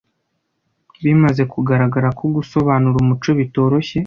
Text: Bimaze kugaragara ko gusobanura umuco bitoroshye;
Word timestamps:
Bimaze 1.03 1.41
kugaragara 1.53 2.07
ko 2.17 2.23
gusobanura 2.35 2.95
umuco 3.03 3.29
bitoroshye; 3.39 3.97